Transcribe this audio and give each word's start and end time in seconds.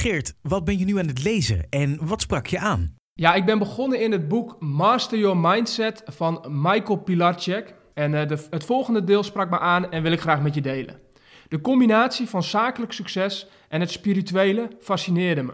Geert, 0.00 0.34
wat 0.42 0.64
ben 0.64 0.78
je 0.78 0.84
nu 0.84 0.98
aan 0.98 1.06
het 1.06 1.24
lezen 1.24 1.66
en 1.70 2.06
wat 2.06 2.20
sprak 2.20 2.46
je 2.46 2.58
aan? 2.58 2.94
Ja, 3.12 3.34
ik 3.34 3.44
ben 3.44 3.58
begonnen 3.58 4.00
in 4.00 4.12
het 4.12 4.28
boek 4.28 4.56
Master 4.60 5.18
Your 5.18 5.36
Mindset 5.36 6.02
van 6.06 6.44
Michael 6.48 6.96
Pilarczyk. 6.96 7.74
En 7.94 8.12
uh, 8.12 8.26
de, 8.26 8.46
het 8.50 8.64
volgende 8.64 9.04
deel 9.04 9.22
sprak 9.22 9.50
me 9.50 9.58
aan 9.58 9.90
en 9.90 10.02
wil 10.02 10.12
ik 10.12 10.20
graag 10.20 10.42
met 10.42 10.54
je 10.54 10.60
delen. 10.60 11.00
De 11.48 11.60
combinatie 11.60 12.28
van 12.28 12.42
zakelijk 12.42 12.92
succes 12.92 13.48
en 13.68 13.80
het 13.80 13.90
spirituele 13.90 14.68
fascineerde 14.80 15.42
me. 15.42 15.52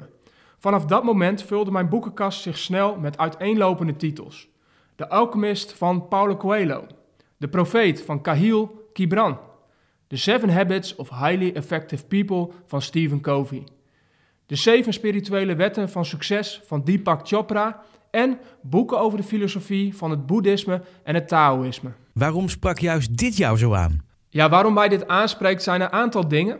Vanaf 0.58 0.84
dat 0.84 1.04
moment 1.04 1.42
vulde 1.42 1.70
mijn 1.70 1.88
boekenkast 1.88 2.42
zich 2.42 2.58
snel 2.58 2.98
met 2.98 3.18
uiteenlopende 3.18 3.96
titels. 3.96 4.48
De 4.96 5.08
Alchemist 5.08 5.72
van 5.72 6.08
Paulo 6.08 6.36
Coelho. 6.36 6.86
De 7.36 7.48
Profeet 7.48 8.02
van 8.02 8.20
Kahil 8.20 8.88
Gibran. 8.92 9.38
The 10.06 10.16
Seven 10.16 10.50
Habits 10.50 10.96
of 10.96 11.08
Highly 11.08 11.50
Effective 11.54 12.06
People 12.06 12.50
van 12.66 12.82
Stephen 12.82 13.20
Covey. 13.20 13.64
De 14.46 14.56
Zeven 14.56 14.92
Spirituele 14.92 15.54
Wetten 15.54 15.88
van 15.88 16.04
Succes 16.04 16.60
van 16.64 16.84
Deepak 16.84 17.28
Chopra. 17.28 17.82
En 18.10 18.38
boeken 18.62 18.98
over 19.00 19.18
de 19.18 19.24
filosofie 19.24 19.96
van 19.96 20.10
het 20.10 20.26
Boeddhisme 20.26 20.82
en 21.02 21.14
het 21.14 21.28
Taoïsme. 21.28 21.90
Waarom 22.12 22.48
sprak 22.48 22.78
juist 22.78 23.16
dit 23.16 23.36
jou 23.36 23.58
zo 23.58 23.74
aan? 23.74 24.04
Ja, 24.28 24.48
waarom 24.48 24.74
mij 24.74 24.88
dit 24.88 25.08
aanspreekt 25.08 25.62
zijn 25.62 25.80
een 25.80 25.92
aantal 25.92 26.28
dingen. 26.28 26.58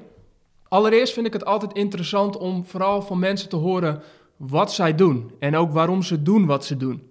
Allereerst 0.68 1.12
vind 1.12 1.26
ik 1.26 1.32
het 1.32 1.44
altijd 1.44 1.72
interessant 1.72 2.36
om 2.36 2.64
vooral 2.64 3.02
van 3.02 3.18
mensen 3.18 3.48
te 3.48 3.56
horen 3.56 4.02
wat 4.36 4.72
zij 4.72 4.94
doen 4.94 5.30
en 5.38 5.56
ook 5.56 5.72
waarom 5.72 6.02
ze 6.02 6.22
doen 6.22 6.46
wat 6.46 6.64
ze 6.64 6.76
doen. 6.76 7.10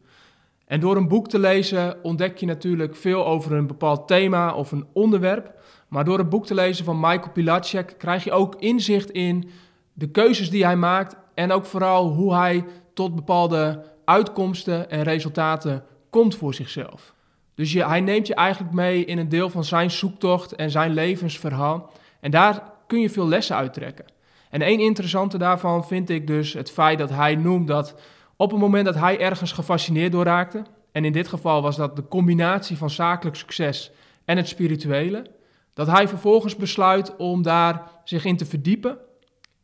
En 0.65 0.79
door 0.79 0.97
een 0.97 1.07
boek 1.07 1.27
te 1.27 1.39
lezen 1.39 2.03
ontdek 2.03 2.37
je 2.37 2.45
natuurlijk 2.45 2.95
veel 2.95 3.25
over 3.25 3.51
een 3.51 3.67
bepaald 3.67 4.07
thema 4.07 4.53
of 4.53 4.71
een 4.71 4.85
onderwerp. 4.93 5.53
Maar 5.87 6.05
door 6.05 6.17
het 6.17 6.29
boek 6.29 6.45
te 6.45 6.53
lezen 6.53 6.85
van 6.85 6.99
Michael 6.99 7.31
Pilatschek 7.33 7.95
krijg 7.97 8.23
je 8.23 8.31
ook 8.31 8.55
inzicht 8.55 9.11
in 9.11 9.49
de 9.97 10.07
keuzes 10.07 10.49
die 10.49 10.65
hij 10.65 10.75
maakt 10.75 11.15
en 11.33 11.51
ook 11.51 11.65
vooral 11.65 12.07
hoe 12.07 12.35
hij 12.35 12.65
tot 12.93 13.15
bepaalde 13.15 13.83
uitkomsten 14.05 14.89
en 14.89 15.03
resultaten 15.03 15.83
komt 16.09 16.35
voor 16.35 16.53
zichzelf. 16.53 17.13
Dus 17.55 17.73
hij 17.73 18.01
neemt 18.01 18.27
je 18.27 18.35
eigenlijk 18.35 18.73
mee 18.73 19.05
in 19.05 19.17
een 19.17 19.29
deel 19.29 19.49
van 19.49 19.63
zijn 19.63 19.91
zoektocht 19.91 20.55
en 20.55 20.71
zijn 20.71 20.93
levensverhaal. 20.93 21.91
En 22.19 22.31
daar 22.31 22.63
kun 22.87 22.99
je 22.99 23.09
veel 23.09 23.27
lessen 23.27 23.55
uittrekken. 23.55 24.05
En 24.49 24.61
één 24.61 24.79
interessante 24.79 25.37
daarvan 25.37 25.85
vind 25.85 26.09
ik 26.09 26.27
dus 26.27 26.53
het 26.53 26.71
feit 26.71 26.99
dat 26.99 27.09
hij 27.09 27.35
noemt 27.35 27.67
dat 27.67 27.95
op 28.35 28.51
het 28.51 28.59
moment 28.59 28.85
dat 28.85 28.95
hij 28.95 29.19
ergens 29.19 29.51
gefascineerd 29.51 30.11
door 30.11 30.23
raakte, 30.23 30.63
en 30.91 31.05
in 31.05 31.11
dit 31.11 31.27
geval 31.27 31.61
was 31.61 31.75
dat 31.75 31.95
de 31.95 32.07
combinatie 32.07 32.77
van 32.77 32.89
zakelijk 32.89 33.35
succes 33.35 33.91
en 34.25 34.37
het 34.37 34.47
spirituele, 34.47 35.25
dat 35.73 35.87
hij 35.87 36.07
vervolgens 36.07 36.55
besluit 36.55 37.15
om 37.15 37.41
daar 37.41 37.81
zich 38.03 38.25
in 38.25 38.37
te 38.37 38.45
verdiepen 38.45 38.97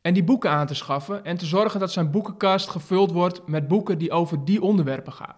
en 0.01 0.13
die 0.13 0.23
boeken 0.23 0.49
aan 0.49 0.67
te 0.67 0.75
schaffen 0.75 1.25
en 1.25 1.37
te 1.37 1.45
zorgen 1.45 1.79
dat 1.79 1.91
zijn 1.91 2.11
boekenkast 2.11 2.69
gevuld 2.69 3.11
wordt 3.11 3.47
met 3.47 3.67
boeken 3.67 3.97
die 3.97 4.11
over 4.11 4.45
die 4.45 4.61
onderwerpen 4.61 5.13
gaan. 5.13 5.35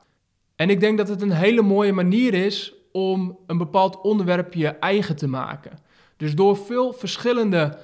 En 0.55 0.69
ik 0.69 0.79
denk 0.79 0.97
dat 0.97 1.07
het 1.07 1.21
een 1.21 1.31
hele 1.31 1.61
mooie 1.61 1.93
manier 1.93 2.33
is 2.33 2.73
om 2.91 3.37
een 3.47 3.57
bepaald 3.57 4.01
onderwerp 4.01 4.53
je 4.53 4.67
eigen 4.67 5.15
te 5.15 5.27
maken. 5.27 5.79
Dus 6.17 6.35
door 6.35 6.57
veel 6.57 6.93
verschillende 6.93 7.77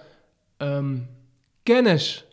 ehm, 0.58 0.98
kennis 1.64 2.26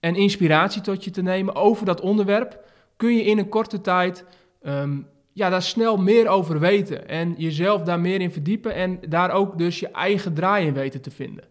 en 0.00 0.14
inspiratie 0.14 0.82
tot 0.82 1.04
je 1.04 1.10
te 1.10 1.22
nemen 1.22 1.54
over 1.54 1.86
dat 1.86 2.00
onderwerp, 2.00 2.64
kun 2.96 3.16
je 3.16 3.24
in 3.24 3.38
een 3.38 3.48
korte 3.48 3.80
tijd 3.80 4.24
ehm, 4.62 4.98
ja, 5.32 5.48
daar 5.48 5.62
snel 5.62 5.96
meer 5.96 6.28
over 6.28 6.60
weten. 6.60 7.08
En 7.08 7.34
jezelf 7.36 7.82
daar 7.82 8.00
meer 8.00 8.20
in 8.20 8.32
verdiepen 8.32 8.74
en 8.74 8.98
daar 9.08 9.30
ook 9.30 9.58
dus 9.58 9.80
je 9.80 9.88
eigen 9.88 10.34
draai 10.34 10.66
in 10.66 10.72
weten 10.72 11.00
te 11.00 11.10
vinden. 11.10 11.44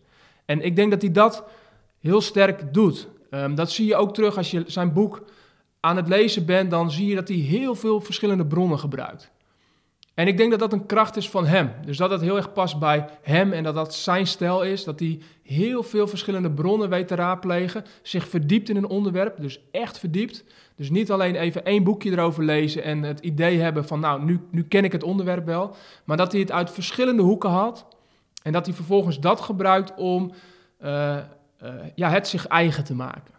En 0.46 0.62
ik 0.62 0.76
denk 0.76 0.92
dat 0.92 1.02
hij 1.02 1.12
dat 1.12 1.44
heel 2.06 2.22
sterk 2.22 2.74
doet. 2.74 3.08
Ehm, 3.30 3.56
dat 3.56 3.72
zie 3.72 3.86
je 3.86 3.96
ook 3.96 4.14
terug 4.14 4.38
als 4.38 4.52
je 4.52 4.64
zijn 4.68 4.94
boek 4.94 5.24
aan 5.80 5.96
het 5.96 6.08
lezen 6.08 6.46
bent, 6.46 6.72
dan 6.72 6.92
zie 6.92 7.08
je 7.08 7.16
dat 7.16 7.28
hij 7.28 7.38
heel 7.38 7.76
veel 7.76 8.02
verschillende 8.02 8.46
bronnen 8.46 8.80
gebruikt. 8.80 9.32
En 10.16 10.28
ik 10.28 10.38
denk 10.38 10.52
dat 10.52 10.60
dat 10.60 10.74
een 10.74 10.86
kracht 10.86 11.16
is 11.16 11.30
van 11.30 11.46
hem. 11.46 11.72
Dus 11.86 11.98
dat 11.98 12.10
dat 12.10 12.22
heel 12.22 12.36
erg 12.36 12.54
past 12.54 12.80
bij 12.80 13.08
hem 13.22 13.54
en 13.54 13.64
dat 13.64 13.76
dat 13.76 13.94
zijn 13.94 14.28
stijl 14.28 14.64
is. 14.64 14.84
Dat 14.84 15.00
hij 15.00 15.20
heel 15.44 15.84
veel 15.84 16.08
verschillende 16.08 16.52
bronnen 16.52 16.90
weet 16.90 17.08
te 17.08 17.16
raadplegen. 17.16 17.86
Zich 18.02 18.28
verdiept 18.28 18.70
in 18.70 18.76
een 18.76 18.88
onderwerp, 18.88 19.42
dus 19.42 19.60
echt 19.72 20.00
verdiept. 20.00 20.44
Dus 20.76 20.90
niet 20.90 21.12
alleen 21.12 21.36
even 21.36 21.66
één 21.66 21.84
boekje 21.84 22.12
erover 22.12 22.44
lezen 22.44 22.84
en 22.84 23.04
het 23.04 23.20
idee 23.20 23.60
hebben 23.60 23.86
van 23.86 24.00
nou, 24.00 24.24
nu, 24.24 24.40
nu 24.52 24.64
ken 24.64 24.84
ik 24.84 24.92
het 24.92 25.04
onderwerp 25.04 25.46
wel. 25.46 25.76
Maar 26.04 26.18
dat 26.18 26.32
hij 26.32 26.42
het 26.42 26.52
uit 26.52 26.72
verschillende 26.72 27.22
hoeken 27.22 27.50
haalt. 27.50 27.86
En 28.44 28.52
dat 28.52 28.66
hij 28.66 28.76
vervolgens 28.76 29.20
dat 29.20 29.42
gebruikt 29.42 29.94
om 29.96 30.32
uh, 30.84 31.18
ja, 31.96 32.10
het 32.10 32.28
zich 32.28 32.48
eigen 32.48 32.84
te 32.84 32.96
maken. 32.96 33.34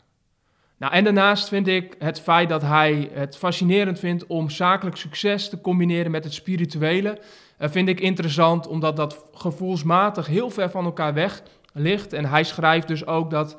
Nou, 0.79 0.93
en 0.93 1.05
daarnaast 1.05 1.49
vind 1.49 1.69
ik 1.69 1.95
het 1.99 2.21
feit 2.21 2.49
dat 2.49 2.63
hij 2.63 3.11
het 3.13 3.37
fascinerend 3.37 3.99
vindt 3.99 4.27
om 4.27 4.51
zakelijk 4.51 4.97
succes 4.97 5.49
te 5.49 5.61
combineren 5.61 6.11
met 6.11 6.25
het 6.25 6.33
spirituele, 6.33 7.19
uh, 7.59 7.69
vind 7.69 7.89
ik 7.89 8.01
interessant 8.01 8.67
omdat 8.67 8.97
dat 8.97 9.25
gevoelsmatig 9.33 10.27
heel 10.27 10.51
ver 10.51 10.71
van 10.71 10.85
elkaar 10.85 11.15
weg 11.15 11.43
ligt. 11.73 12.13
En 12.13 12.25
hij 12.25 12.45
schrijft 12.45 12.89
dus 12.89 13.07
ook 13.07 13.31
dat 13.31 13.59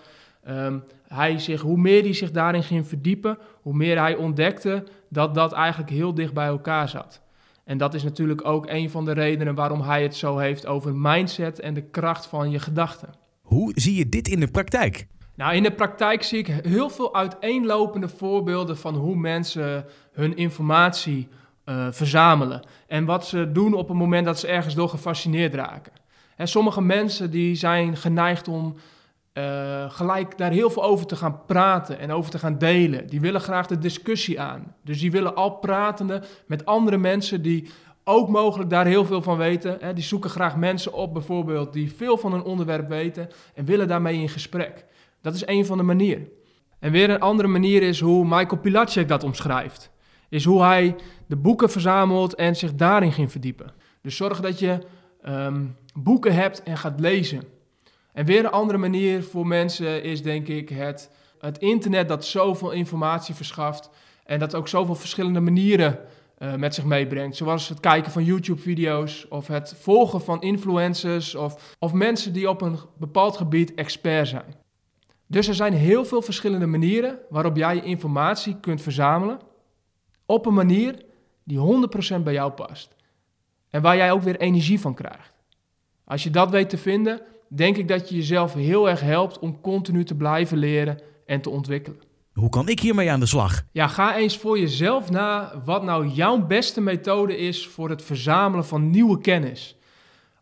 um, 0.50 0.84
hij 1.08 1.40
zich, 1.40 1.62
hoe 1.62 1.78
meer 1.78 2.02
hij 2.02 2.14
zich 2.14 2.32
daarin 2.32 2.64
ging 2.64 2.88
verdiepen, 2.88 3.38
hoe 3.62 3.74
meer 3.74 4.00
hij 4.00 4.16
ontdekte 4.16 4.84
dat 5.10 5.36
dat 5.36 5.52
eigenlijk 5.52 5.92
heel 5.92 6.14
dicht 6.14 6.34
bij 6.34 6.48
elkaar 6.48 6.90
zat. 6.90 7.22
En 7.64 7.78
dat 7.78 7.94
is 7.94 8.04
natuurlijk 8.04 8.46
ook 8.46 8.68
een 8.70 8.90
van 8.90 9.06
de 9.06 9.12
redenen 9.12 9.56
waarom 9.56 9.82
hij 9.82 10.04
het 10.04 10.16
zo 10.16 10.38
heeft 10.38 10.66
over 10.66 10.96
mindset 10.96 11.60
en 11.60 11.74
de 11.74 11.82
kracht 11.82 12.26
van 12.26 12.52
je 12.52 12.60
gedachten. 12.60 13.14
Hoe 13.48 13.72
zie 13.76 13.96
je 13.96 14.10
dit 14.10 14.28
in 14.28 14.40
de 14.40 14.48
praktijk? 14.48 15.08
Nou, 15.36 15.56
in 15.56 15.64
de 15.64 15.72
praktijk 15.72 16.24
zie 16.24 16.38
ik 16.38 16.48
heel 16.48 16.90
veel 16.90 17.16
uiteenlopende 17.16 18.10
voorbeelden 18.10 18.78
van 18.78 18.96
hoe 18.96 19.16
mensen 19.16 19.86
hun 20.12 20.38
informatie 20.38 21.28
uh, 21.66 21.88
verzamelen. 21.92 22.62
En 22.88 23.06
wat 23.06 23.28
ze 23.28 23.52
doen 23.52 23.74
op 23.74 23.88
het 23.88 23.98
moment 23.98 24.26
dat 24.26 24.40
ze 24.40 24.48
ergens 24.48 24.76
door 24.76 24.90
gefascineerd 24.90 25.54
raken. 25.54 25.92
En 26.36 26.48
sommige 26.48 26.82
mensen 26.82 27.32
die 27.32 27.56
zijn 27.56 27.98
geneigd 27.98 28.48
om 28.48 28.76
uh, 29.34 29.90
gelijk 29.90 30.38
daar 30.38 30.52
heel 30.52 30.70
veel 30.70 30.84
over 30.84 31.06
te 31.06 31.16
gaan 31.16 31.46
praten 31.46 32.00
en 32.00 32.12
over 32.12 32.32
te 32.32 32.40
gaan 32.40 32.58
delen. 32.58 33.08
Die 33.08 33.22
willen 33.22 33.42
graag 33.42 33.68
de 33.68 33.78
discussie 33.78 34.42
aan. 34.42 34.76
Dus 34.84 35.00
die 35.00 35.12
willen 35.12 35.36
al 35.36 35.52
pratende 35.52 36.24
met 36.48 36.66
andere 36.66 36.98
mensen 36.98 37.42
die 37.42 37.70
ook 38.08 38.30
mogelijk 38.30 38.70
daar 38.70 38.86
heel 38.86 39.06
veel 39.06 39.22
van 39.22 39.38
weten. 39.38 39.78
Hè. 39.80 39.94
Die 39.94 40.04
zoeken 40.04 40.30
graag 40.30 40.56
mensen 40.56 40.94
op 40.94 41.14
bijvoorbeeld 41.14 41.74
die 41.74 41.92
veel 41.92 42.18
van 42.18 42.34
een 42.34 42.44
onderwerp 42.44 42.90
weten 42.90 43.30
en 43.54 43.66
willen 43.66 43.88
daarmee 43.88 44.20
in 44.20 44.30
gesprek. 44.30 44.86
Dat 45.22 45.34
is 45.34 45.48
een 45.48 45.66
van 45.66 45.78
de 45.78 45.84
manieren. 45.84 46.28
En 46.80 46.92
weer 46.92 47.10
een 47.10 47.20
andere 47.20 47.48
manier 47.48 47.84
is 47.84 48.00
hoe 48.00 48.26
Michael 48.26 48.62
Pilatschek 48.62 49.08
dat 49.08 49.24
omschrijft. 49.24 49.92
Is 50.30 50.46
hoe 50.46 50.62
hij 50.62 50.96
de 51.26 51.36
boeken 51.36 51.70
verzamelt 51.70 52.36
en 52.36 52.56
zich 52.56 52.76
daarin 52.76 53.12
ging 53.12 53.32
verdiepen. 53.32 53.74
Dus 54.02 54.16
zorg 54.16 54.40
dat 54.40 54.60
je 54.60 54.80
um, 55.28 55.76
boeken 55.94 56.34
hebt 56.34 56.64
en 56.64 56.78
gaat 56.78 57.00
lezen. 57.00 57.44
En 58.14 58.26
weer 58.26 58.40
een 58.40 58.52
andere 58.52 58.78
manier 58.78 59.24
voor 59.24 59.48
mensen 59.48 60.04
is 60.04 60.22
denk 60.22 60.48
ik 60.48 60.70
het, 60.70 61.12
het 61.40 61.58
internet 61.58 62.08
dat 62.08 62.26
zoveel 62.26 62.72
informatie 62.72 63.36
verschaft. 63.36 63.90
En 64.26 64.40
dat 64.40 64.56
ook 64.56 64.68
zoveel 64.68 64.96
verschillende 64.96 65.40
manieren 65.40 66.00
uh, 66.40 66.56
met 66.56 66.76
zich 66.76 66.86
meebrengt. 66.86 67.36
Zoals 67.36 67.70
het 67.70 67.80
kijken 67.80 68.12
van 68.12 68.24
YouTube-video's 68.24 69.26
of 69.30 69.48
het 69.48 69.76
volgen 69.78 70.22
van 70.22 70.42
influencers 70.42 71.36
of, 71.36 71.76
of 71.80 71.94
mensen 71.94 72.34
die 72.34 72.50
op 72.50 72.62
een 72.62 72.78
bepaald 72.98 73.38
gebied 73.38 73.74
expert 73.74 74.28
zijn. 74.28 74.56
Dus 75.28 75.48
er 75.48 75.56
zijn 75.56 75.74
heel 75.74 76.06
veel 76.06 76.22
verschillende 76.22 76.66
manieren 76.66 77.20
waarop 77.30 77.56
jij 77.56 77.76
je 77.76 77.84
informatie 77.84 78.60
kunt 78.60 78.82
verzamelen 78.82 79.40
op 80.26 80.46
een 80.46 80.54
manier 80.54 81.06
die 81.44 81.88
100% 82.18 82.24
bij 82.24 82.34
jou 82.34 82.52
past. 82.52 82.96
En 83.70 83.82
waar 83.82 83.96
jij 83.96 84.12
ook 84.12 84.22
weer 84.22 84.40
energie 84.40 84.80
van 84.80 84.94
krijgt. 84.94 85.32
Als 86.04 86.24
je 86.24 86.30
dat 86.30 86.50
weet 86.50 86.70
te 86.70 86.78
vinden, 86.78 87.22
denk 87.48 87.78
ik 87.78 87.88
dat 87.88 88.10
je 88.10 88.16
jezelf 88.16 88.54
heel 88.54 88.90
erg 88.90 89.02
helpt 89.02 89.40
om 89.40 89.62
continu 89.62 90.04
te 90.04 90.16
blijven 90.16 90.58
leren 90.58 91.00
en 91.26 91.42
te 91.42 91.50
ontwikkelen. 91.50 92.07
Hoe 92.38 92.50
kan 92.50 92.70
ik 92.70 92.80
hiermee 92.80 93.12
aan 93.12 93.20
de 93.20 93.26
slag? 93.26 93.64
Ja, 93.72 93.88
ga 93.88 94.16
eens 94.16 94.38
voor 94.38 94.60
jezelf 94.60 95.10
na 95.10 95.62
wat 95.66 95.84
nou 95.84 96.08
jouw 96.08 96.46
beste 96.46 96.82
methode 96.82 97.38
is 97.38 97.68
voor 97.68 97.90
het 97.90 98.04
verzamelen 98.04 98.66
van 98.66 98.90
nieuwe 98.90 99.22
kennis 99.22 99.78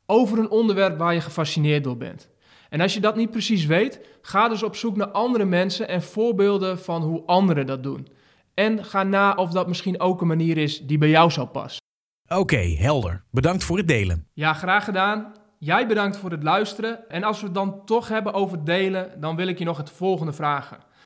over 0.06 0.40
een 0.40 0.50
onderwerp 0.50 0.98
waar 0.98 1.14
je 1.14 1.22
gefascineerd 1.22 1.84
door 1.84 1.98
bent. 1.98 2.30
En 2.70 2.82
als 2.82 2.94
je 2.94 3.00
dat 3.00 3.16
niet 3.16 3.32
precies 3.32 3.66
weet, 3.66 4.00
ga 4.22 4.50
dus 4.50 4.64
op 4.64 4.76
zoek 4.76 4.96
naar 4.96 5.08
andere 5.08 5.46
mensen 5.46 5.88
en 5.88 6.02
voorbeelden 6.02 6.80
van 6.80 7.02
hoe 7.02 7.24
anderen 7.26 7.66
dat 7.66 7.84
doen. 7.84 8.08
En 8.54 8.86
ga 8.86 9.04
na 9.04 9.34
of 9.34 9.52
dat 9.52 9.68
misschien 9.68 10.00
ook 10.00 10.22
een 10.22 10.28
manier 10.28 10.58
is 10.58 10.80
die 10.80 10.98
bij 10.98 11.10
jou 11.10 11.32
zou 11.32 11.48
passen. 11.48 11.82
Oké, 12.28 12.76
helder. 12.78 13.24
Bedankt 13.32 13.64
voor 13.64 13.78
het 13.78 13.88
delen. 13.88 14.28
Ja, 14.34 14.54
graag 14.54 14.84
gedaan. 14.84 15.34
Jij 15.60 15.88
bedankt 15.88 16.18
voor 16.18 16.32
het 16.32 16.44
luisteren. 16.44 17.10
En 17.10 17.24
als 17.24 17.40
we 17.40 17.46
het 17.46 17.56
dan 17.56 17.86
toch 17.86 18.08
hebben 18.08 18.34
over 18.34 18.64
delen, 18.64 19.20
dan 19.20 19.36
wil 19.36 19.48
ik 19.48 19.60
je 19.60 19.66
nog 19.66 19.78
het 19.78 19.90
volgende 19.90 20.34
vragen. 20.34 20.94